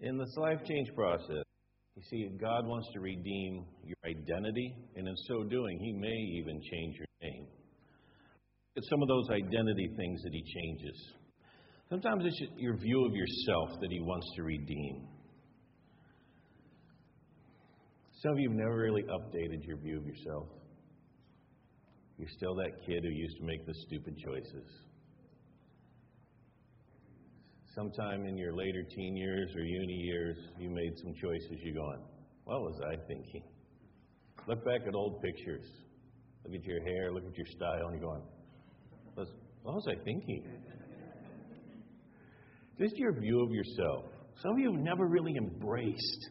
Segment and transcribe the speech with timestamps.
[0.00, 1.44] In this life change process,
[1.96, 6.60] you see, God wants to redeem your identity, and in so doing, He may even
[6.60, 7.46] change your name.
[8.74, 11.12] It's some of those identity things that He changes.
[11.88, 15.08] Sometimes it's your view of yourself that He wants to redeem.
[18.22, 20.48] Some of you have never really updated your view of yourself.
[22.18, 24.85] You're still that kid who used to make the stupid choices.
[27.76, 31.60] Sometime in your later teen years or uni years, you made some choices.
[31.62, 32.00] You going,
[32.44, 33.42] what was I thinking?
[34.48, 35.66] Look back at old pictures.
[36.42, 38.22] Look at your hair, look at your style, and you're going,
[39.14, 40.42] what was I thinking?
[42.78, 44.04] Just your view of yourself.
[44.42, 46.30] Some of you have never really embraced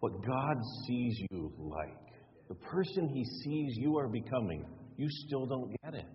[0.00, 0.56] what God
[0.86, 2.08] sees you like.
[2.48, 4.64] The person He sees you are becoming.
[4.96, 6.06] You still don't get it.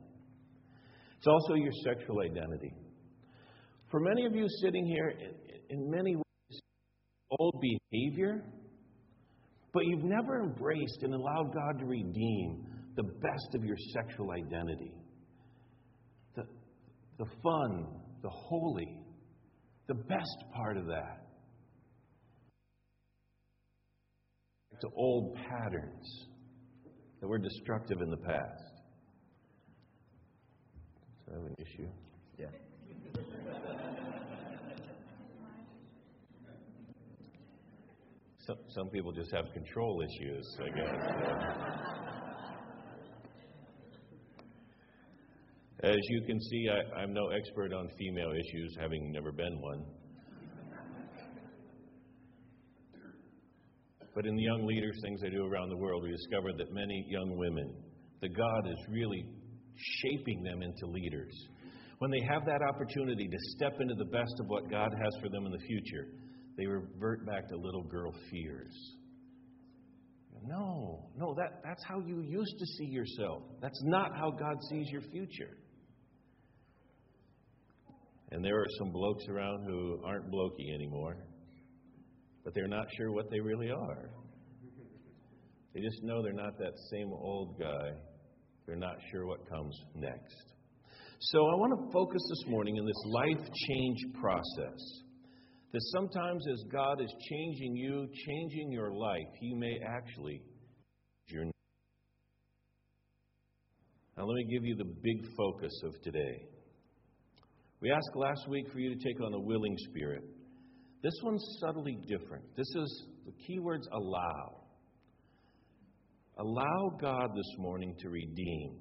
[1.18, 2.74] It's also your sexual identity.
[3.90, 5.14] For many of you sitting here,
[5.70, 6.62] in many ways,
[7.40, 8.44] old behavior,
[9.74, 14.94] but you've never embraced and allowed God to redeem the best of your sexual identity.
[16.36, 16.44] The,
[17.18, 17.88] the fun,
[18.22, 19.00] the holy,
[19.88, 21.26] the best part of that.
[24.82, 26.28] To old patterns
[27.20, 28.64] that were destructive in the past.
[31.26, 31.90] Do I have an issue?
[32.38, 32.48] Yeah.
[38.50, 40.90] Some, some people just have control issues, I guess.
[45.84, 49.86] As you can see, I, am no expert on female issues, having never been one.
[54.16, 57.06] But in the young leaders, things I do around the world, we discovered that many
[57.08, 57.72] young women,
[58.22, 59.26] that God is really
[59.76, 61.36] shaping them into leaders.
[62.00, 65.30] When they have that opportunity to step into the best of what God has for
[65.30, 66.08] them in the future,
[66.60, 68.76] they revert back to little girl fears.
[70.46, 73.44] No, no, that, that's how you used to see yourself.
[73.62, 75.58] That's not how God sees your future.
[78.32, 81.18] And there are some blokes around who aren't blokey anymore,
[82.44, 84.10] but they're not sure what they really are.
[85.74, 87.92] They just know they're not that same old guy.
[88.66, 90.36] They're not sure what comes next.
[91.22, 95.04] So I want to focus this morning in this life change process.
[95.72, 100.42] That sometimes as God is changing you, changing your life, He may actually
[104.20, 106.44] Now let me give you the big focus of today.
[107.82, 110.24] We asked last week for you to take on a willing spirit.
[111.02, 112.44] This one's subtly different.
[112.58, 114.64] This is the key words allow.
[116.38, 118.80] Allow God this morning to redeem,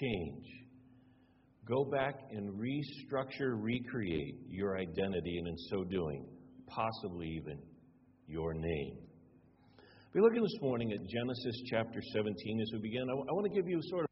[0.00, 0.46] change.
[1.70, 6.26] Go back and restructure, recreate your identity, and in so doing,
[6.66, 7.60] possibly even
[8.26, 8.98] your name.
[10.12, 13.02] We're looking this morning at Genesis chapter 17 as we begin.
[13.08, 14.10] I, I want to give you sort of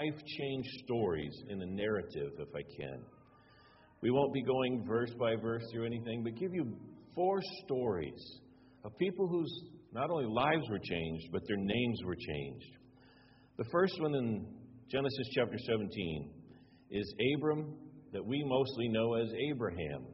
[0.00, 3.04] life change stories in a narrative, if I can.
[4.02, 6.76] We won't be going verse by verse through anything, but give you
[7.14, 8.40] four stories
[8.84, 12.76] of people whose not only lives were changed, but their names were changed.
[13.56, 14.46] The first one in
[14.90, 16.39] Genesis chapter 17
[16.90, 17.74] is Abram,
[18.12, 20.04] that we mostly know as Abraham.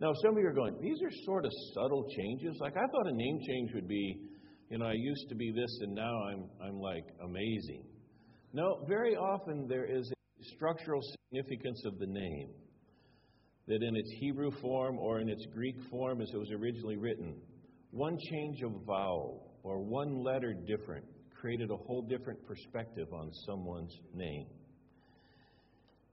[0.00, 2.56] Now, some of you are going, these are sort of subtle changes.
[2.60, 4.20] Like, I thought a name change would be,
[4.70, 7.84] you know, I used to be this and now I'm, I'm like amazing.
[8.52, 11.00] No, very often there is a structural
[11.30, 12.50] significance of the name.
[13.68, 17.34] That in its Hebrew form or in its Greek form as it was originally written,
[17.90, 21.04] one change of vowel or one letter different
[21.40, 24.46] created a whole different perspective on someone's name.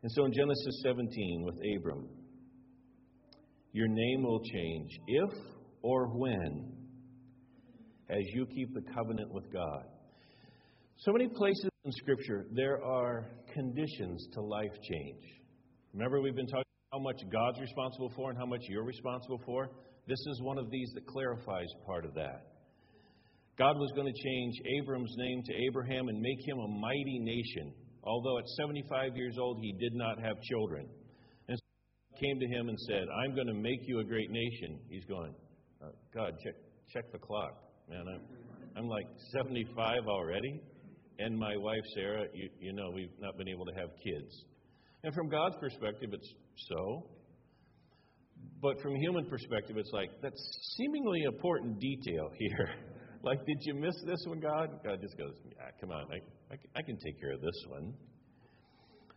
[0.03, 2.09] And so in Genesis 17 with Abram,
[3.71, 5.29] your name will change if
[5.81, 6.73] or when
[8.09, 9.85] as you keep the covenant with God.
[10.97, 15.23] So many places in Scripture, there are conditions to life change.
[15.93, 19.71] Remember, we've been talking how much God's responsible for and how much you're responsible for?
[20.05, 22.47] This is one of these that clarifies part of that.
[23.57, 27.73] God was going to change Abram's name to Abraham and make him a mighty nation.
[28.03, 30.87] Although at 75 years old, he did not have children.
[31.47, 34.79] And so came to him and said, I'm going to make you a great nation.
[34.89, 35.33] He's going,
[35.81, 36.55] uh, God, check,
[36.93, 37.57] check the clock.
[37.89, 38.21] Man, I'm,
[38.77, 40.61] I'm like 75 already
[41.19, 44.45] and my wife Sarah, you, you know, we've not been able to have kids.
[45.03, 46.33] And from God's perspective, it's
[46.69, 47.05] so.
[48.61, 50.41] But from human perspective, it's like, that's
[50.77, 52.69] seemingly important detail here.
[53.23, 54.69] Like, did you miss this one, God?
[54.83, 57.93] God just goes, yeah, come on, I, I, I can take care of this one.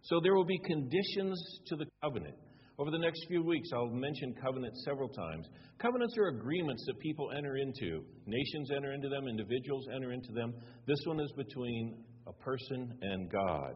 [0.02, 2.36] So there will be conditions to the covenant.
[2.78, 5.48] Over the next few weeks, I'll mention covenants several times.
[5.80, 8.04] Covenants are agreements that people enter into.
[8.26, 10.54] Nations enter into them, individuals enter into them.
[10.86, 13.74] This one is between a person and God.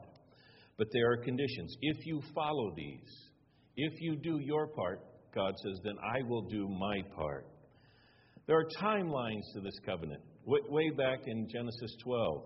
[0.76, 1.74] But there are conditions.
[1.80, 3.30] If you follow these,
[3.76, 5.00] if you do your part,
[5.34, 7.46] God says, then I will do my part.
[8.50, 10.20] There are timelines to this covenant.
[10.44, 12.42] Way back in Genesis 12,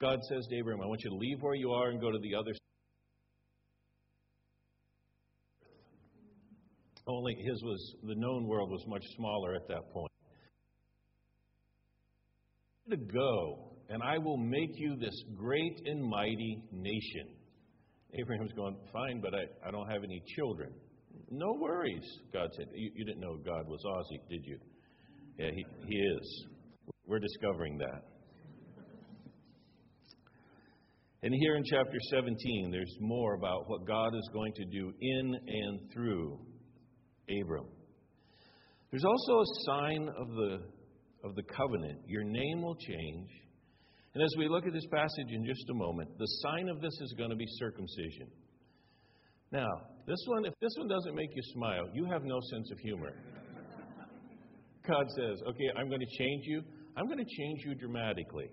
[0.00, 2.18] God says to Abraham, I want you to leave where you are and go to
[2.20, 2.58] the other side.
[7.06, 10.10] Only his was, the known world was much smaller at that point.
[12.90, 17.36] To go, and I will make you this great and mighty nation.
[18.18, 20.72] Abraham's going, Fine, but I, I don't have any children.
[21.30, 22.02] No worries,
[22.32, 22.66] God said.
[22.74, 24.58] You, you didn't know God was Aussie, did you?
[25.38, 26.46] Yeah, he, he is.
[27.06, 28.02] We're discovering that.
[31.22, 35.34] And here in chapter 17, there's more about what God is going to do in
[35.46, 36.38] and through
[37.42, 37.66] Abram.
[38.90, 40.58] There's also a sign of the,
[41.24, 42.00] of the covenant.
[42.06, 43.28] Your name will change.
[44.14, 46.92] And as we look at this passage in just a moment, the sign of this
[47.02, 48.28] is going to be circumcision.
[49.52, 49.68] Now,
[50.06, 53.12] this one, if this one doesn't make you smile, you have no sense of humor.
[54.86, 56.62] God says, okay, I'm going to change you.
[56.96, 58.50] I'm going to change you dramatically.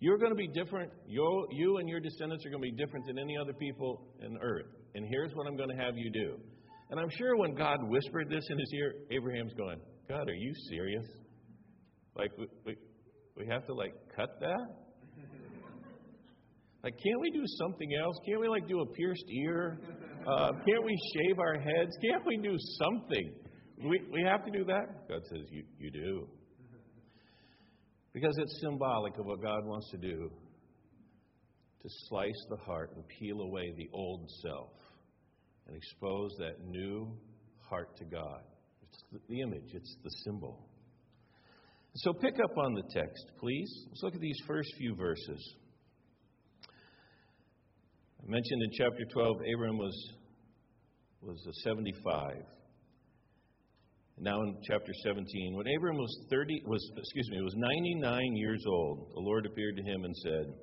[0.00, 0.90] You're going to be different.
[1.06, 4.36] You, you and your descendants are going to be different than any other people in
[4.42, 4.66] earth.
[4.94, 6.36] And here's what I'm going to have you do.
[6.90, 10.52] And I'm sure when God whispered this in his ear, Abraham's going, God, are you
[10.68, 11.06] serious?
[12.16, 12.76] Like, we, we,
[13.36, 14.66] we have to, like, cut that?
[16.84, 18.14] Like, can't we do something else?
[18.28, 19.78] Can't we, like, do a pierced ear?
[20.28, 21.96] Uh, can't we shave our heads?
[22.02, 23.32] Can't we do something?
[23.78, 25.08] We, we have to do that?
[25.08, 26.28] God says, you, you do.
[28.12, 30.30] Because it's symbolic of what God wants to do
[31.82, 34.70] to slice the heart and peel away the old self
[35.66, 37.12] and expose that new
[37.68, 38.40] heart to God.
[38.82, 40.68] It's the image, it's the symbol.
[41.96, 43.86] So pick up on the text, please.
[43.88, 45.54] Let's look at these first few verses.
[48.22, 50.12] I mentioned in chapter 12, Abram was,
[51.22, 52.36] was 75.
[54.18, 59.10] Now in chapter 17, when Abram was 30, was excuse me, was 99 years old,
[59.12, 60.54] the Lord appeared to him and said,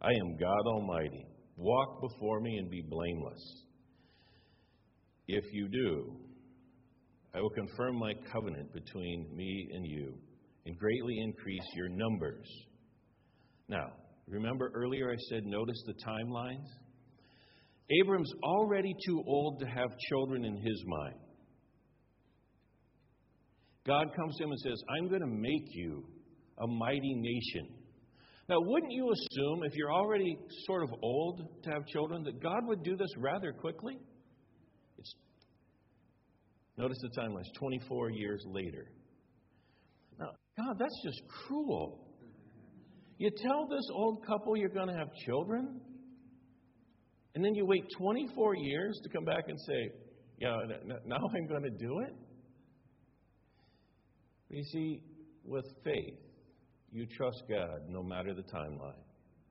[0.00, 1.26] "I am God Almighty.
[1.56, 3.66] Walk before me and be blameless."
[5.28, 6.16] If you do,
[7.34, 10.18] I will confirm my covenant between me and you
[10.66, 12.48] and greatly increase your numbers.
[13.68, 13.92] Now,
[14.26, 16.68] remember earlier I said notice the timelines?
[17.90, 21.23] Abram's already too old to have children in his mind.
[23.86, 26.04] God comes to him and says, I'm going to make you
[26.58, 27.68] a mighty nation.
[28.48, 30.36] Now, wouldn't you assume, if you're already
[30.66, 33.98] sort of old to have children, that God would do this rather quickly?
[34.98, 35.14] It's,
[36.76, 38.90] Notice the timeline, it's 24 years later.
[40.18, 42.06] Now, God, that's just cruel.
[43.18, 45.80] You tell this old couple you're going to have children,
[47.34, 49.90] and then you wait 24 years to come back and say,
[50.38, 50.56] Yeah,
[51.06, 52.14] now I'm going to do it?
[54.50, 55.02] You see,
[55.44, 56.18] with faith,
[56.92, 59.02] you trust God no matter the timeline,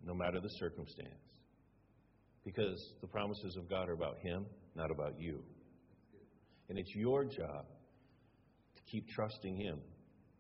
[0.06, 1.10] no matter the circumstance.
[2.46, 4.46] Because the promises of God are about Him,
[4.76, 5.44] not about you.
[6.70, 7.66] And it's your job
[8.76, 9.80] to keep trusting Him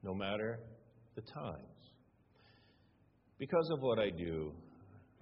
[0.01, 0.59] no matter
[1.15, 1.67] the times.
[3.39, 4.53] Because of what I do,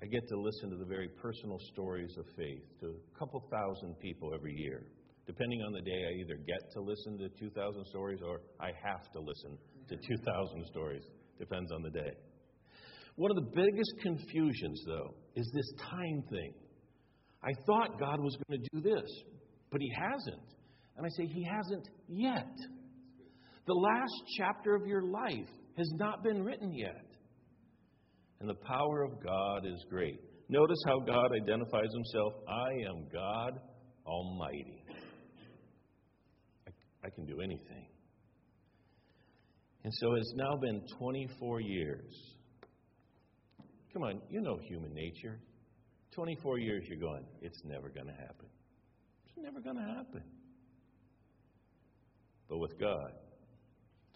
[0.01, 3.99] I get to listen to the very personal stories of faith to a couple thousand
[3.99, 4.83] people every year.
[5.27, 9.11] Depending on the day, I either get to listen to 2,000 stories or I have
[9.13, 9.57] to listen
[9.89, 11.03] to 2,000 stories.
[11.37, 12.11] Depends on the day.
[13.15, 16.53] One of the biggest confusions, though, is this time thing.
[17.43, 19.09] I thought God was going to do this,
[19.71, 20.47] but He hasn't.
[20.97, 22.53] And I say, He hasn't yet.
[23.67, 27.05] The last chapter of your life has not been written yet.
[28.39, 30.19] And the power of God is great.
[30.49, 33.59] Notice how God identifies Himself I am God
[34.05, 34.80] Almighty.
[37.03, 37.87] I, can do anything.
[39.83, 42.13] And so it's now been 24 years.
[43.93, 45.39] Come on, you know human nature.
[46.13, 48.47] 24 years you're going, it's never going to happen.
[49.25, 50.23] It's never going to happen
[52.51, 53.11] but with God.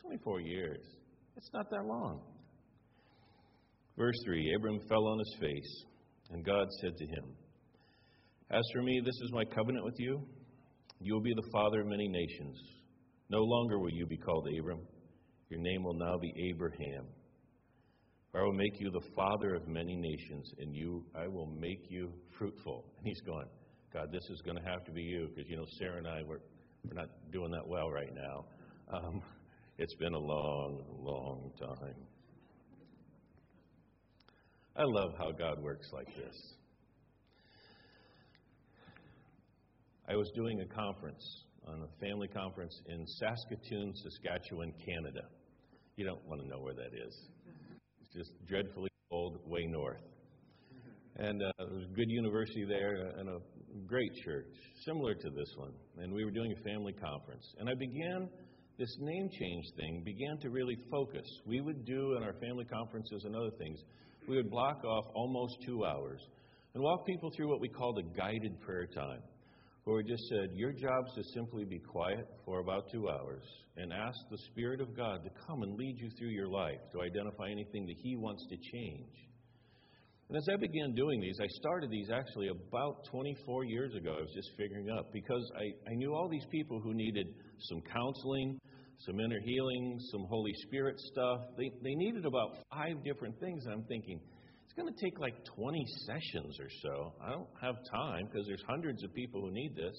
[0.02, 0.86] 24 years.
[1.38, 2.20] It's not that long.
[3.98, 5.84] Verse 3 Abram fell on his face,
[6.32, 7.24] and God said to him,
[8.52, 10.22] As for me, this is my covenant with you.
[11.00, 12.58] You will be the father of many nations.
[13.30, 14.82] No longer will you be called Abram.
[15.50, 17.06] Your name will now be Abraham.
[18.36, 22.12] I will make you the father of many nations, and you I will make you
[22.38, 22.86] fruitful.
[22.98, 23.48] And he's going,
[23.94, 26.22] God, this is going to have to be you because, you know, Sarah and I,
[26.28, 26.40] we're,
[26.84, 28.46] we're not doing that well right now.
[28.94, 29.22] Um,
[29.78, 31.96] it's been a long, long time.
[34.76, 36.36] I love how God works like this.
[40.10, 41.24] I was doing a conference,
[41.68, 45.28] on a family conference in Saskatoon, Saskatchewan, Canada.
[45.96, 47.16] You don't want to know where that is.
[48.02, 50.02] It's just dreadfully cold, way north.
[51.18, 53.40] And uh, there was a good university there and a
[53.88, 54.48] great church,
[54.86, 55.72] similar to this one.
[55.98, 57.46] And we were doing a family conference.
[57.60, 58.28] And I began
[58.78, 61.26] this name change thing, began to really focus.
[61.46, 63.80] We would do in our family conferences and other things,
[64.28, 66.20] we would block off almost two hours
[66.74, 69.22] and walk people through what we called a guided prayer time,
[69.86, 73.44] where we just said, Your job is to simply be quiet for about two hours
[73.78, 77.02] and ask the Spirit of God to come and lead you through your life to
[77.02, 79.14] identify anything that He wants to change.
[80.28, 84.16] And as I began doing these, I started these actually about 24 years ago.
[84.18, 87.28] I was just figuring out because I, I knew all these people who needed
[87.70, 88.58] some counseling,
[89.06, 91.42] some inner healing, some Holy Spirit stuff.
[91.60, 93.66] They, they needed about five different things.
[93.66, 94.20] And I'm thinking,
[94.76, 97.14] going to take like 20 sessions or so.
[97.24, 99.96] I don't have time because there's hundreds of people who need this.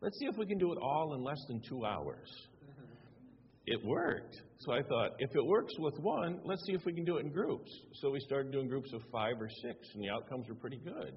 [0.00, 2.28] Let's see if we can do it all in less than two hours.
[3.66, 4.36] It worked.
[4.60, 7.26] So I thought, if it works with one, let's see if we can do it
[7.26, 7.70] in groups.
[8.00, 11.12] So we started doing groups of five or six, and the outcomes were pretty good.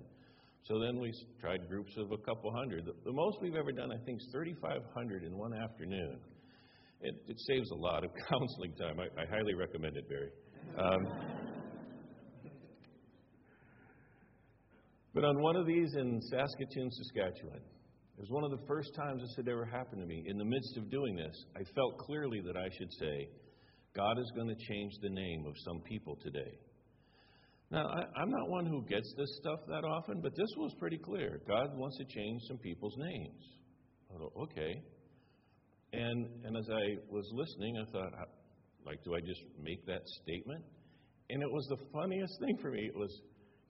[0.66, 1.12] So then we
[1.42, 2.86] tried groups of a couple hundred.
[2.86, 6.20] The, the most we've ever done, I think, is 3,500 in one afternoon.
[7.02, 8.98] It, it, saves a lot of counseling time.
[9.00, 10.30] I, I highly recommend it, Barry.
[10.78, 11.08] Um,
[15.14, 17.62] but on one of these in Saskatoon, Saskatchewan,
[18.18, 20.24] it was one of the first times this had ever happened to me.
[20.28, 23.28] In the midst of doing this, I felt clearly that I should say,
[23.96, 26.58] God is going to change the name of some people today.
[27.72, 30.98] Now, I, am not one who gets this stuff that often, but this was pretty
[30.98, 31.42] clear.
[31.48, 33.44] God wants to change some people's names.
[34.14, 34.74] I thought, okay.
[35.94, 38.14] And, and as I was listening, I thought,
[38.86, 40.64] like, do I just make that statement?
[41.30, 42.86] And it was the funniest thing for me.
[42.86, 43.22] It was,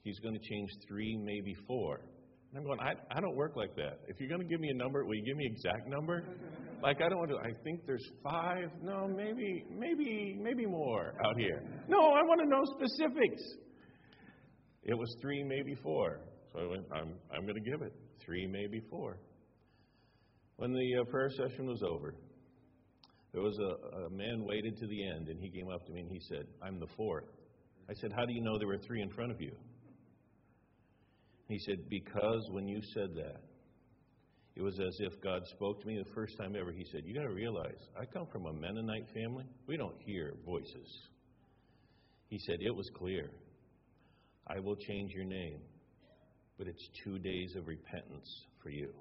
[0.04, 2.02] he's going to change three, maybe four.
[2.54, 4.02] And I'm going, I, I don't work like that.
[4.08, 6.24] If you're going to give me a number, will you give me exact number?
[6.84, 7.38] Like I don't want to.
[7.38, 8.70] I think there's five.
[8.84, 11.64] No, maybe, maybe, maybe more out here.
[11.88, 13.42] No, I want to know specifics.
[14.84, 16.20] It was three, maybe four.
[16.52, 16.84] So I went.
[16.94, 17.94] I'm, I'm going to give it
[18.24, 19.18] three, maybe four.
[20.58, 22.14] When the uh, prayer session was over,
[23.34, 26.02] there was a, a man waited to the end, and he came up to me
[26.02, 27.26] and he said, "I'm the fourth.
[27.90, 29.54] I said, "How do you know there were three in front of you?"
[31.48, 33.42] He said, Because when you said that,
[34.56, 36.72] it was as if God spoke to me the first time ever.
[36.72, 39.46] He said, You got to realize, I come from a Mennonite family.
[39.68, 41.00] We don't hear voices.
[42.30, 43.30] He said, It was clear.
[44.48, 45.60] I will change your name,
[46.58, 48.30] but it's two days of repentance
[48.62, 48.94] for you.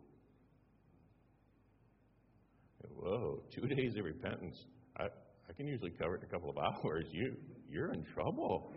[2.96, 4.56] Whoa, two days of repentance.
[4.96, 7.04] I, I can usually cover it in a couple of hours.
[7.10, 7.36] You,
[7.68, 8.72] you're in trouble.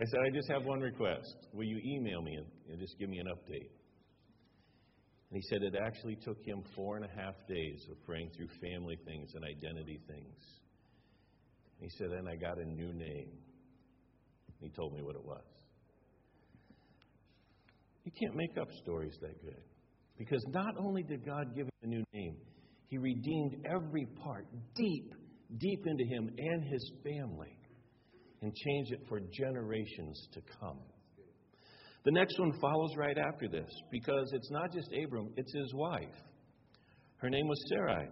[0.00, 1.34] I said, I just have one request.
[1.52, 3.70] Will you email me and, and just give me an update?
[5.30, 8.46] And he said it actually took him four and a half days of praying through
[8.62, 10.36] family things and identity things.
[11.80, 13.30] And he said, and I got a new name.
[14.60, 15.42] He told me what it was.
[18.04, 19.62] You can't make up stories that good.
[20.16, 22.36] Because not only did God give him a new name,
[22.86, 25.12] he redeemed every part deep,
[25.58, 27.57] deep into him and his family
[28.42, 30.78] and change it for generations to come.
[32.04, 36.14] The next one follows right after this because it's not just Abram, it's his wife.
[37.16, 38.08] Her name was Sarai.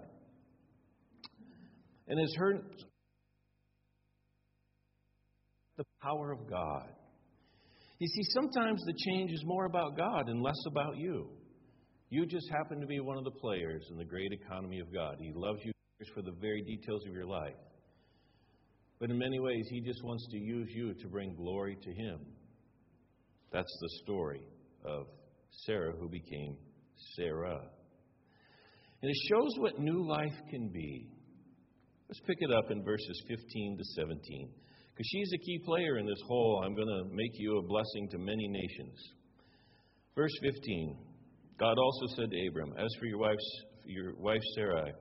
[2.09, 2.61] And as her
[5.77, 6.89] the power of God.
[7.99, 11.29] You see, sometimes the change is more about God and less about you.
[12.11, 15.17] You just happen to be one of the players in the great economy of God.
[15.19, 15.73] He loves you
[16.15, 17.55] for the very details of your life.
[18.99, 22.21] But in many ways, He just wants to use you to bring glory to Him.
[23.53, 24.43] That's the story
[24.85, 25.07] of
[25.65, 26.57] Sarah who became
[27.15, 27.61] Sarah.
[29.03, 31.07] And it shows what new life can be.
[32.09, 34.51] Let's pick it up in verses 15 to 17.
[34.93, 38.09] Because she's a key player in this whole I'm going to make you a blessing
[38.13, 38.97] to many nations.
[40.15, 40.97] Verse 15
[41.59, 44.93] God also said to Abram, As for your, wife's, your wife Sarai,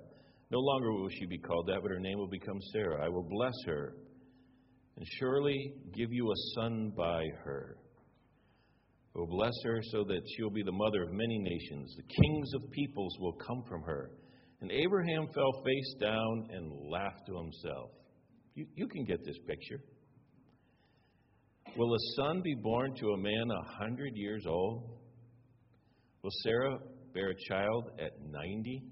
[0.52, 3.04] no longer will she be called that, but her name will become Sarah.
[3.04, 3.96] I will bless her
[4.98, 7.78] and surely give you a son by her.
[9.16, 11.96] I will bless her so that she will be the mother of many nations.
[11.96, 14.12] The kings of peoples will come from her.
[14.62, 17.92] And Abraham fell face down and laughed to himself.
[18.56, 19.82] You, you can get this picture.
[21.78, 25.00] Will a son be born to a man a hundred years old?
[26.22, 26.78] Will Sarah
[27.14, 28.84] bear a child at 90?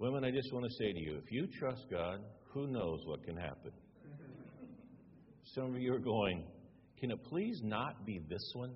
[0.00, 2.20] Women, I just want to say to you if you trust God,
[2.52, 3.72] who knows what can happen?
[5.56, 6.44] Some of you are going,
[7.00, 8.74] can it please not be this one?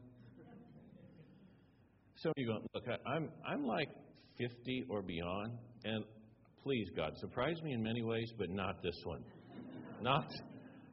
[2.16, 3.88] Some of you going, look, I'm, I'm like
[4.36, 5.52] 50 or beyond,
[5.84, 6.04] and
[6.64, 9.22] please, God, surprise me in many ways, but not this one.
[10.00, 10.26] Not,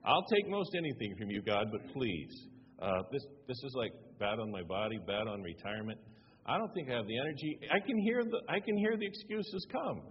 [0.06, 2.48] I'll take most anything from you, God, but please.
[2.80, 6.00] Uh, this, this is like bad on my body, bad on retirement.
[6.46, 7.60] I don't think I have the energy.
[7.72, 10.02] I can hear the, I can hear the excuses come.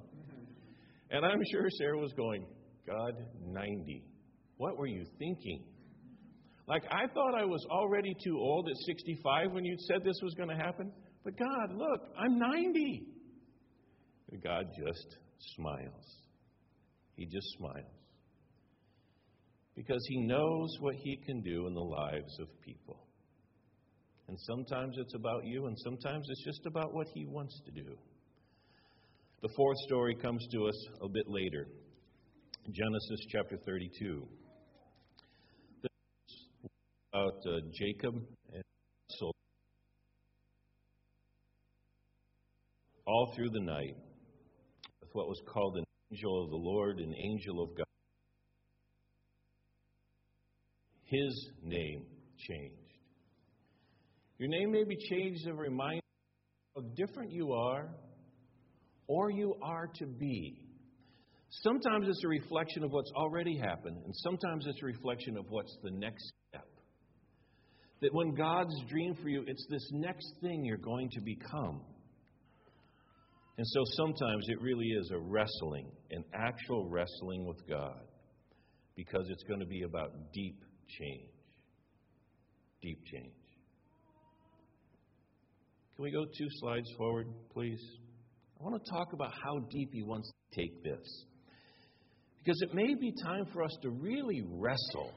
[1.10, 2.44] And I'm sure Sarah was going,
[2.86, 3.14] God,
[3.46, 4.04] 90.
[4.56, 5.64] What were you thinking?
[6.66, 10.34] Like, I thought I was already too old at 65 when you said this was
[10.34, 10.92] going to happen.
[11.24, 13.06] But God, look, I'm 90.
[14.32, 15.16] And God just
[15.56, 16.18] smiles.
[17.16, 17.86] He just smiles.
[19.74, 23.06] Because He knows what He can do in the lives of people.
[24.28, 27.96] And sometimes it's about you, and sometimes it's just about what He wants to do.
[29.40, 31.68] The fourth story comes to us a bit later
[32.72, 34.26] Genesis chapter 32.
[35.80, 35.90] This
[36.64, 36.70] is
[37.12, 38.14] about uh, Jacob
[38.52, 38.64] and.
[43.06, 43.96] All through the night,
[45.00, 47.86] with what was called an angel of the Lord, an angel of God.
[51.04, 52.04] His name
[52.36, 52.74] changed.
[54.38, 56.02] Your name may be changed to remind
[56.76, 57.88] you how different you are
[59.08, 60.60] or you are to be.
[61.50, 65.76] Sometimes it's a reflection of what's already happened, and sometimes it's a reflection of what's
[65.82, 66.68] the next step.
[68.02, 71.80] That when God's dream for you, it's this next thing you're going to become.
[73.56, 78.04] And so sometimes it really is a wrestling, an actual wrestling with God,
[78.94, 80.62] because it's going to be about deep
[81.00, 81.30] change.
[82.82, 83.32] Deep change.
[85.96, 87.80] Can we go two slides forward, please?
[88.60, 91.24] I want to talk about how deep He wants to take this.
[92.38, 95.12] Because it may be time for us to really wrestle,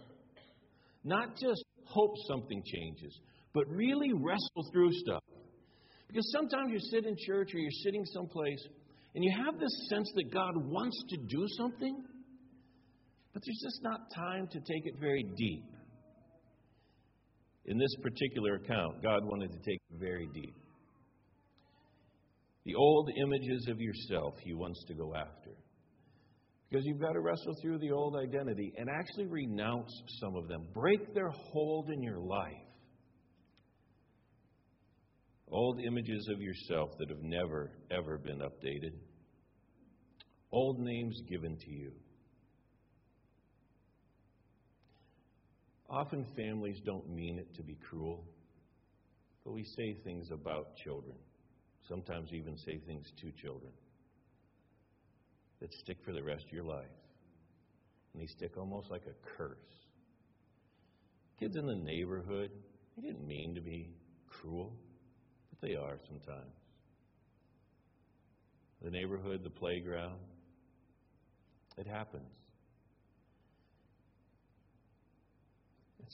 [1.04, 3.20] not just hope something changes,
[3.54, 5.24] but really wrestle through stuff.
[6.08, 8.62] Because sometimes you sit in church or you're sitting someplace
[9.16, 12.04] and you have this sense that God wants to do something,
[13.34, 15.64] but there's just not time to take it very deep.
[17.66, 20.56] In this particular account, God wanted to take it very deep.
[22.66, 25.52] The old images of yourself he wants to go after.
[26.70, 30.68] Because you've got to wrestle through the old identity and actually renounce some of them.
[30.74, 32.54] Break their hold in your life.
[35.52, 38.94] Old images of yourself that have never, ever been updated.
[40.52, 41.92] Old names given to you.
[45.90, 48.24] Often families don't mean it to be cruel,
[49.44, 51.18] but we say things about children
[51.88, 53.72] sometimes even say things to children
[55.60, 56.86] that stick for the rest of your life.
[58.14, 59.58] And they stick almost like a curse.
[61.40, 62.52] Kids in the neighborhood,
[62.96, 63.90] they didn't mean to be
[64.28, 64.74] cruel,
[65.50, 66.54] but they are sometimes.
[68.84, 70.20] The neighborhood, the playground,
[71.78, 72.30] it happens.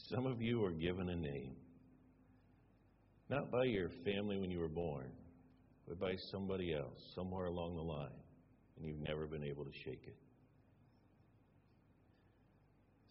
[0.10, 1.56] Some of you are given a name,
[3.30, 5.12] not by your family when you were born,
[5.96, 8.20] by somebody else, somewhere along the line,
[8.78, 10.18] and you've never been able to shake it.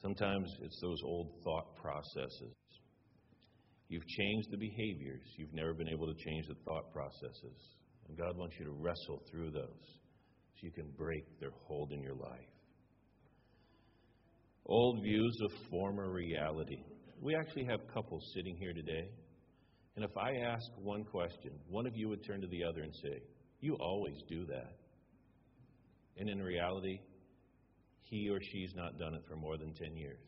[0.03, 2.55] Sometimes it's those old thought processes.
[3.89, 7.77] You've changed the behaviors, you've never been able to change the thought processes.
[8.09, 9.85] And God wants you to wrestle through those
[10.55, 12.53] so you can break their hold in your life.
[14.67, 16.83] Old views of former reality.
[17.21, 19.09] We actually have couples sitting here today
[19.97, 22.95] and if I ask one question, one of you would turn to the other and
[22.95, 23.23] say,
[23.61, 24.77] You always do that.
[26.19, 27.01] And in reality,
[28.03, 30.21] he or she's not done it for more than 10 years.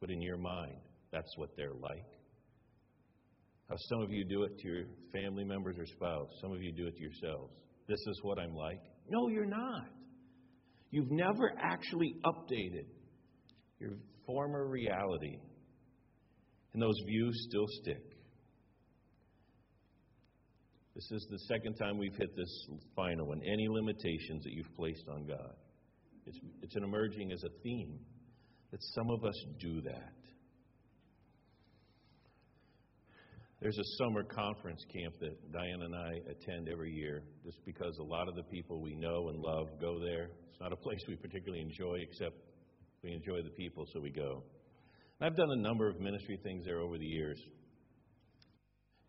[0.00, 0.78] But in your mind,
[1.12, 2.06] that's what they're like.
[3.68, 6.72] How some of you do it to your family members or spouse, some of you
[6.72, 7.52] do it to yourselves.
[7.88, 8.80] This is what I'm like.
[9.08, 9.88] No, you're not.
[10.90, 12.86] You've never actually updated
[13.80, 13.92] your
[14.26, 15.38] former reality.
[16.72, 18.13] And those views still stick.
[20.94, 23.40] This is the second time we've hit this final one.
[23.42, 25.54] Any limitations that you've placed on God.
[26.26, 27.98] It's, it's an emerging as a theme
[28.70, 30.12] that some of us do that.
[33.60, 38.02] There's a summer conference camp that Diane and I attend every year just because a
[38.02, 40.28] lot of the people we know and love go there.
[40.50, 42.36] It's not a place we particularly enjoy except
[43.02, 44.42] We enjoy the people, so we go.
[45.20, 47.40] I've done a number of ministry things there over the years,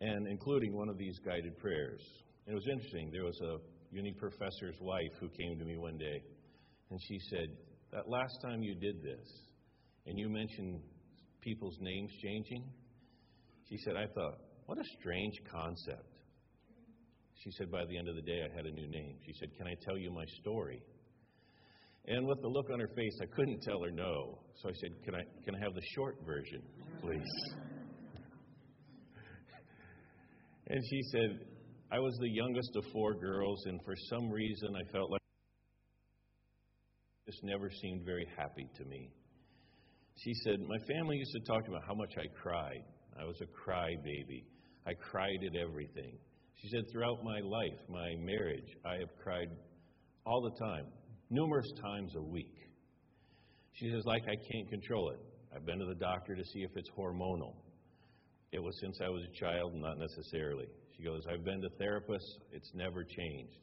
[0.00, 2.00] and including one of these guided prayers.
[2.46, 3.10] And it was interesting.
[3.12, 3.56] There was a
[3.94, 6.22] uni professor's wife who came to me one day,
[6.90, 7.48] and she said,
[7.92, 9.26] That last time you did this,
[10.06, 10.80] and you mentioned
[11.40, 12.64] people's names changing,
[13.68, 16.06] she said, I thought, what a strange concept.
[17.42, 19.16] She said, by the end of the day, I had a new name.
[19.24, 20.82] She said, Can I tell you my story?
[22.08, 24.38] And with the look on her face, I couldn't tell her no.
[24.62, 26.62] So I said, Can I, can I have the short version,
[27.00, 27.65] please?
[30.68, 31.38] And she said,
[31.90, 35.20] I was the youngest of four girls, and for some reason, I felt like
[37.26, 39.10] this never seemed very happy to me.
[40.24, 42.82] She said, My family used to talk about how much I cried.
[43.20, 44.44] I was a crybaby.
[44.86, 46.18] I cried at everything.
[46.56, 49.48] She said, Throughout my life, my marriage, I have cried
[50.24, 50.86] all the time,
[51.30, 52.54] numerous times a week.
[53.74, 55.20] She says, Like I can't control it.
[55.54, 57.54] I've been to the doctor to see if it's hormonal.
[58.52, 60.66] It was since I was a child, not necessarily.
[60.96, 63.58] She goes, I've been to therapists, it's never changed.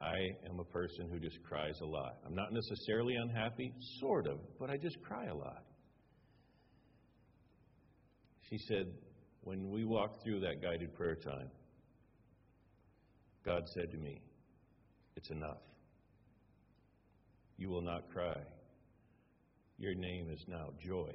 [0.00, 0.16] I
[0.50, 2.18] am a person who just cries a lot.
[2.26, 5.64] I'm not necessarily unhappy, sort of, but I just cry a lot.
[8.50, 8.86] She said,
[9.42, 11.50] when we walked through that guided prayer time,
[13.44, 14.20] God said to me,
[15.16, 15.60] It's enough.
[17.56, 18.40] You will not cry.
[19.78, 21.12] Your name is now joy.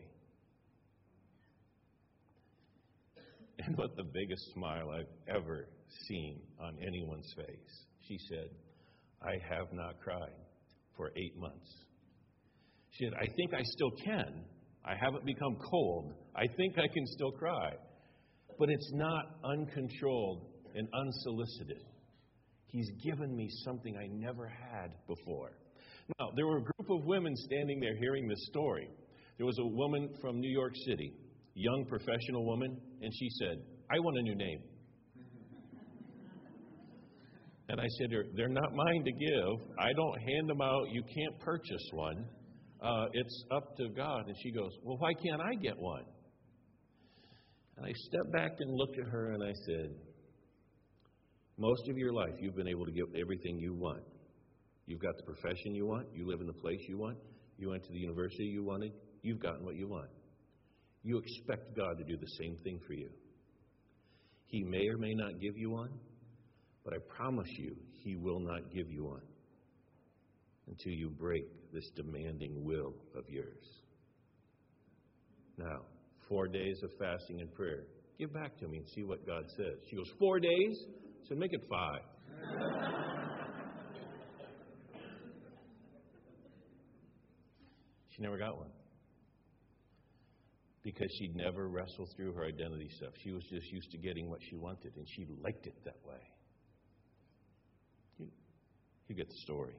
[3.77, 5.67] With the biggest smile I've ever
[6.07, 8.49] seen on anyone's face, she said,
[9.21, 10.33] I have not cried
[10.95, 11.69] for eight months.
[12.91, 14.43] She said, I think I still can.
[14.85, 16.13] I haven't become cold.
[16.35, 17.73] I think I can still cry.
[18.57, 21.83] But it's not uncontrolled and unsolicited.
[22.65, 25.51] He's given me something I never had before.
[26.19, 28.89] Now, there were a group of women standing there hearing this story.
[29.37, 31.13] There was a woman from New York City,
[31.59, 33.57] young professional woman, and she said,
[33.91, 34.59] I want a new name.
[37.69, 39.67] And I said, They're not mine to give.
[39.77, 40.89] I don't hand them out.
[40.91, 42.25] You can't purchase one.
[42.81, 44.27] Uh, it's up to God.
[44.27, 46.03] And she goes, Well, why can't I get one?
[47.77, 49.91] And I stepped back and looked at her and I said,
[51.57, 54.01] Most of your life, you've been able to get everything you want.
[54.87, 56.07] You've got the profession you want.
[56.13, 57.17] You live in the place you want.
[57.57, 58.93] You went to the university you wanted.
[59.21, 60.09] You've gotten what you want.
[61.03, 63.09] You expect God to do the same thing for you.
[64.47, 65.91] He may or may not give you one,
[66.83, 69.21] but I promise you, He will not give you one
[70.67, 73.65] until you break this demanding will of yours.
[75.57, 75.81] Now,
[76.27, 77.83] four days of fasting and prayer.
[78.17, 79.77] Give back to me and see what God says.
[79.89, 80.77] She goes, Four days?
[81.23, 82.01] I said, Make it five.
[88.09, 88.69] she never got one
[90.93, 93.11] because she'd never wrestled through her identity stuff.
[93.23, 96.19] She was just used to getting what she wanted, and she liked it that way.
[98.17, 98.27] You,
[99.07, 99.75] you get the story.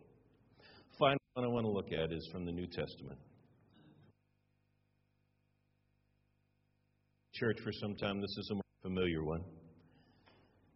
[0.98, 3.18] Final one I want to look at is from the New Testament.
[7.34, 9.42] Church for some time, this is a more familiar one.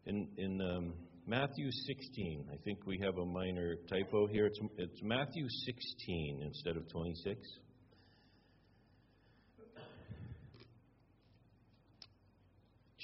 [0.06, 0.94] In, in um,
[1.26, 4.46] Matthew 16, I think we have a minor typo here.
[4.46, 7.38] It's, it's Matthew 16 instead of 26.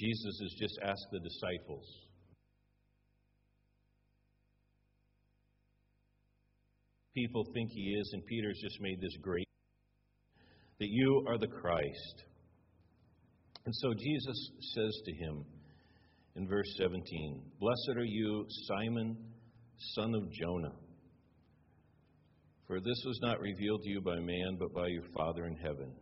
[0.01, 1.85] Jesus has just asked the disciples.
[7.13, 9.47] People think he is, and Peter's just made this great
[10.79, 12.23] that you are the Christ.
[13.65, 15.45] And so Jesus says to him
[16.35, 19.15] in verse 17 Blessed are you, Simon,
[19.93, 20.73] son of Jonah.
[22.65, 25.93] For this was not revealed to you by man, but by your Father in heaven.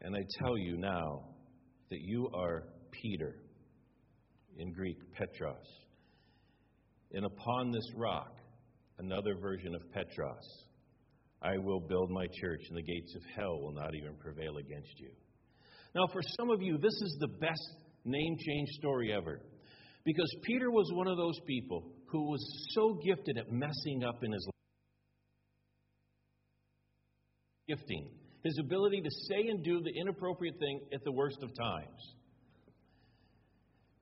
[0.00, 1.33] And I tell you now,
[1.90, 3.36] that you are Peter,
[4.58, 5.66] in Greek, Petros.
[7.12, 8.36] And upon this rock,
[8.98, 10.64] another version of Petros,
[11.42, 14.98] I will build my church, and the gates of hell will not even prevail against
[14.98, 15.10] you.
[15.94, 19.40] Now, for some of you, this is the best name change story ever.
[20.04, 24.32] Because Peter was one of those people who was so gifted at messing up in
[24.32, 24.54] his life.
[27.68, 28.10] Gifting
[28.44, 32.14] his ability to say and do the inappropriate thing at the worst of times.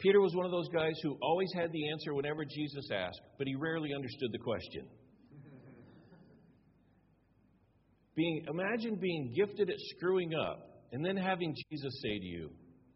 [0.01, 3.47] Peter was one of those guys who always had the answer whenever Jesus asked, but
[3.47, 4.85] he rarely understood the question.
[8.17, 10.59] Being, imagine being gifted at screwing up
[10.91, 12.51] and then having Jesus say to you,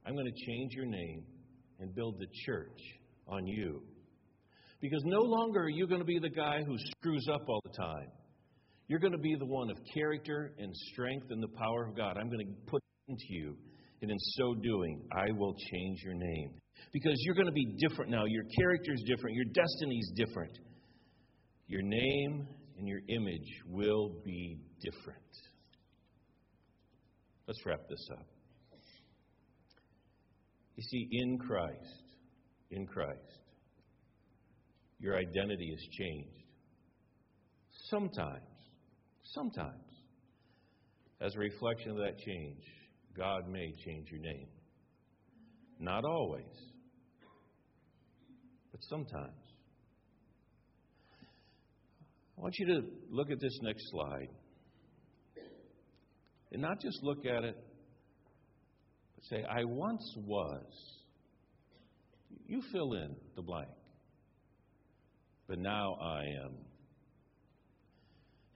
[0.05, 1.23] I'm going to change your name
[1.79, 2.81] and build the church
[3.29, 3.83] on you.
[4.81, 7.77] Because no longer are you going to be the guy who screws up all the
[7.77, 8.09] time.
[8.88, 12.16] You're going to be the one of character and strength and the power of God.
[12.18, 13.57] I'm going to put into you.
[14.03, 16.51] And in so doing, I will change your name.
[16.92, 18.25] Because you're going to be different now.
[18.27, 19.35] Your character is different.
[19.35, 20.53] Your destiny is different.
[21.66, 22.46] Your name
[22.79, 25.18] and your image will be different.
[27.49, 28.27] Let's wrap this up.
[30.77, 32.03] You see, in Christ,
[32.70, 33.40] in Christ,
[34.99, 36.44] your identity is changed.
[37.88, 38.56] Sometimes,
[39.35, 39.73] sometimes,
[41.21, 42.62] as a reflection of that change,
[43.17, 44.49] God may change your name.
[45.79, 46.45] Not always,
[48.73, 49.33] but sometimes.
[52.39, 54.29] I want you to look at this next slide
[56.53, 57.57] and not just look at it,
[59.15, 60.65] but say, I once was.
[62.47, 63.69] You fill in the blank.
[65.49, 66.65] But now I am.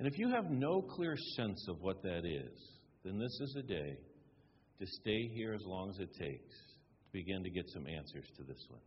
[0.00, 2.58] And if you have no clear sense of what that is,
[3.04, 3.98] then this is a day
[4.78, 8.42] to stay here as long as it takes to begin to get some answers to
[8.44, 8.80] this one.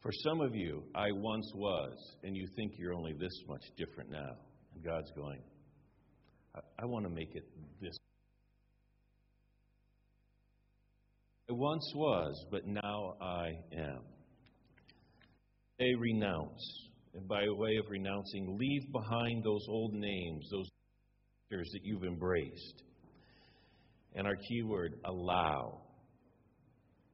[0.00, 4.12] For some of you, I once was, and you think you're only this much different
[4.12, 4.36] now.
[4.76, 5.40] And God's going,
[6.54, 7.48] I, I want to make it
[7.80, 7.96] this.
[11.50, 14.02] I once was, but now I am.
[15.80, 16.90] They renounce.
[17.14, 20.68] And by way of renouncing, leave behind those old names, those
[21.50, 22.82] that you've embraced.
[24.16, 25.82] And our key word, allow.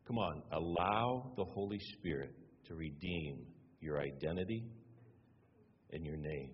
[0.07, 2.35] Come on, allow the Holy Spirit
[2.67, 3.45] to redeem
[3.81, 4.65] your identity
[5.93, 6.51] and your name.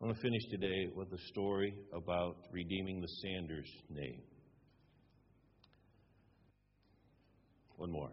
[0.00, 4.22] I want to finish today with a story about redeeming the Sanders name.
[7.76, 8.10] One more.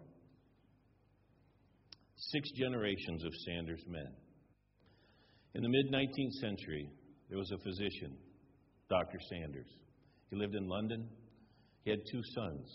[2.32, 4.12] Six generations of Sanders men.
[5.56, 6.90] In the mid 19th century,
[7.30, 8.18] there was a physician,
[8.90, 9.18] Dr.
[9.30, 9.70] Sanders.
[10.30, 11.08] He lived in London.
[11.86, 12.70] He had two sons.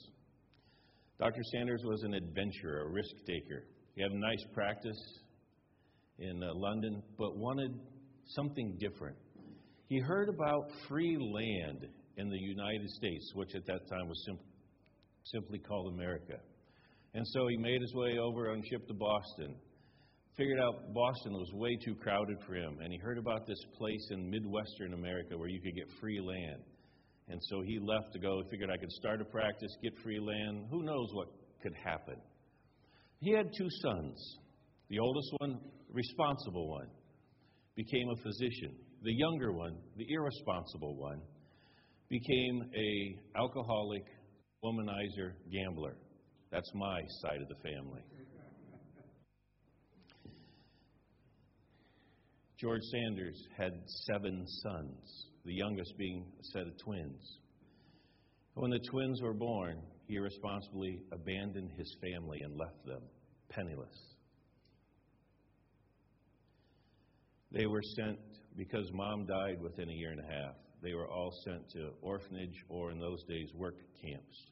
[1.19, 1.43] Dr.
[1.53, 3.65] Sanders was an adventurer, a risk taker.
[3.95, 4.99] He had a nice practice
[6.19, 7.73] in uh, London, but wanted
[8.29, 9.17] something different.
[9.89, 11.87] He heard about free land
[12.17, 14.39] in the United States, which at that time was sim-
[15.25, 16.39] simply called America.
[17.15, 19.55] And so he made his way over on ship to Boston.
[20.37, 24.09] Figured out Boston was way too crowded for him, and he heard about this place
[24.11, 26.63] in Midwestern America where you could get free land.
[27.29, 30.67] And so he left to go, figured I could start a practice, get free land.
[30.71, 31.29] Who knows what
[31.63, 32.17] could happen?
[33.21, 34.39] He had two sons.
[34.89, 36.89] The oldest one, responsible one,
[37.77, 38.75] became a physician.
[39.03, 41.21] The younger one, the irresponsible one,
[42.09, 44.05] became a alcoholic,
[44.65, 45.97] womanizer, gambler.
[46.53, 48.03] That's my side of the family.
[52.59, 53.73] George Sanders had
[54.07, 57.39] seven sons, the youngest being a set of twins.
[58.55, 63.03] When the twins were born, he irresponsibly abandoned his family and left them
[63.49, 64.15] penniless.
[67.51, 68.19] They were sent,
[68.57, 72.63] because mom died within a year and a half, they were all sent to orphanage
[72.69, 74.52] or, in those days, work camps.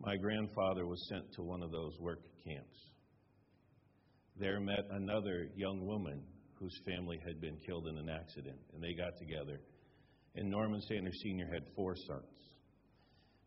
[0.00, 2.78] My grandfather was sent to one of those work camps.
[4.38, 6.22] There met another young woman
[6.58, 9.60] whose family had been killed in an accident, and they got together.
[10.36, 11.46] And Norman Sanders Sr.
[11.52, 12.44] had four sons.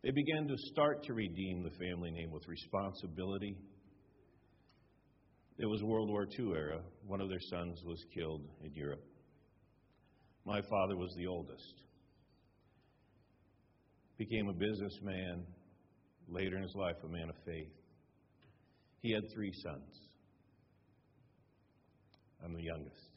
[0.03, 3.57] They began to start to redeem the family name with responsibility.
[5.57, 6.79] It was World War II era.
[7.05, 9.03] One of their sons was killed in Europe.
[10.45, 11.81] My father was the oldest.
[14.17, 15.45] Became a businessman,
[16.27, 17.71] later in his life, a man of faith.
[19.01, 20.07] He had three sons.
[22.43, 23.09] I'm the youngest.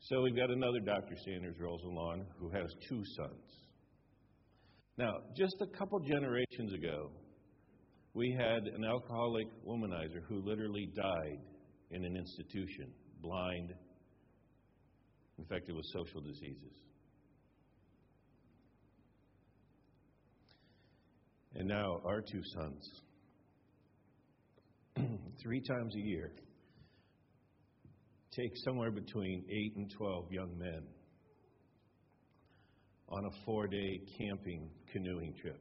[0.00, 1.14] So we've got another Dr.
[1.24, 3.62] Sanders rolls along who has two sons.
[4.98, 7.10] Now, just a couple generations ago,
[8.14, 11.38] we had an alcoholic womanizer who literally died
[11.90, 13.72] in an institution, blind,
[15.38, 16.74] infected with social diseases.
[21.54, 22.90] And now our two sons,
[25.42, 26.32] three times a year,
[28.34, 30.82] take somewhere between 8 and 12 young men
[33.08, 35.60] on a four day camping canoeing trip.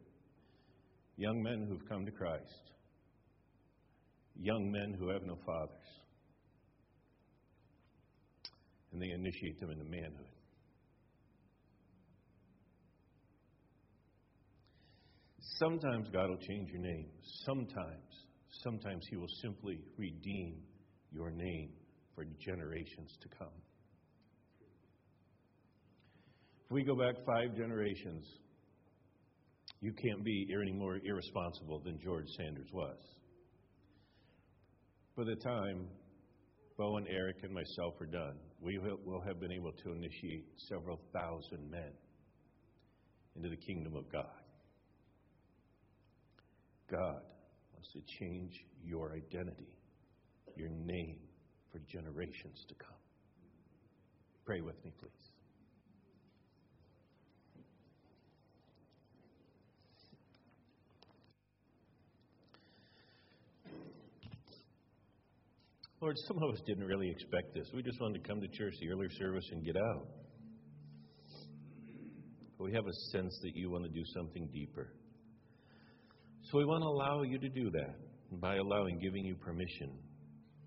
[1.17, 2.71] Young men who've come to Christ,
[4.39, 5.87] young men who have no fathers,
[8.93, 10.40] and they initiate them into manhood.
[15.61, 17.05] Sometimes God will change your name.
[17.45, 18.25] Sometimes.
[18.63, 20.55] Sometimes He will simply redeem
[21.11, 21.69] your name
[22.15, 23.53] for generations to come.
[26.65, 28.25] If we go back five generations,
[29.81, 32.97] you can't be any more irresponsible than George Sanders was.
[35.15, 35.85] By the time
[36.75, 40.99] Bo and Eric and myself are done, we will have been able to initiate several
[41.13, 41.91] thousand men
[43.35, 44.40] into the kingdom of God.
[46.91, 47.21] God
[47.73, 48.51] wants to change
[48.83, 49.77] your identity,
[50.57, 51.19] your name
[51.71, 52.99] for generations to come.
[54.45, 55.31] Pray with me, please.
[66.01, 67.67] Lord, some of us didn't really expect this.
[67.75, 70.07] We just wanted to come to church, the early service, and get out.
[72.57, 74.93] But we have a sense that you want to do something deeper.
[76.51, 77.95] So we want to allow you to do that.
[78.41, 79.89] By allowing, giving you permission,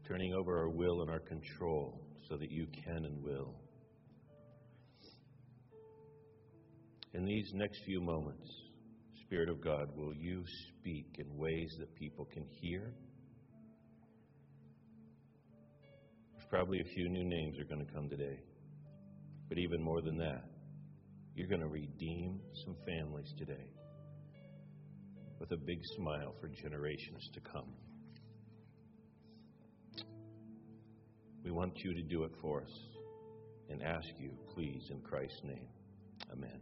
[0.08, 3.54] turning over our will and our control so that you can and will.
[7.12, 8.48] In these next few moments,
[9.26, 12.94] Spirit of God, will you speak in ways that people can hear?
[16.32, 18.40] There's Probably a few new names are going to come today.
[19.50, 20.44] But even more than that,
[21.34, 23.68] you're going to redeem some families today
[25.44, 27.70] with a big smile for generations to come.
[31.44, 32.70] We want you to do it for us
[33.68, 35.68] and ask you, please, in Christ's name.
[36.32, 36.60] Amen.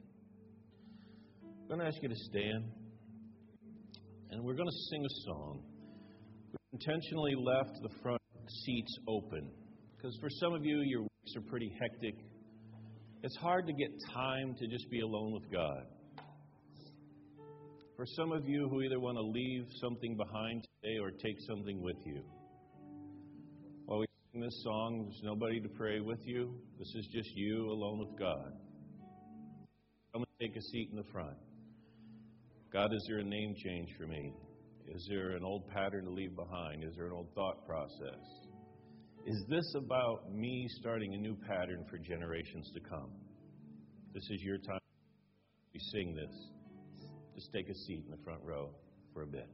[1.45, 2.65] I'm going to ask you to stand
[4.31, 5.63] and we're going to sing a song.
[6.51, 8.21] We intentionally left the front
[8.65, 9.49] seats open
[9.97, 12.17] because for some of you, your weeks are pretty hectic.
[13.23, 15.85] It's hard to get time to just be alone with God.
[18.03, 21.81] For some of you who either want to leave something behind today or take something
[21.81, 22.21] with you,
[23.85, 26.53] while we sing this song, there's nobody to pray with you.
[26.81, 28.55] This is just you alone with God.
[30.13, 31.37] Come and take a seat in the front.
[32.73, 34.35] God, is there a name change for me?
[34.89, 36.83] Is there an old pattern to leave behind?
[36.83, 38.19] Is there an old thought process?
[39.27, 43.13] Is this about me starting a new pattern for generations to come?
[44.13, 44.81] This is your time.
[45.73, 46.62] We sing this.
[47.35, 48.71] Just take a seat in the front row
[49.15, 49.49] for a bit.